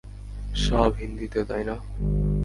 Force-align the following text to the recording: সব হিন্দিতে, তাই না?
সব 0.55 0.91
হিন্দিতে, 0.99 1.39
তাই 1.45 1.63
না? 1.63 1.75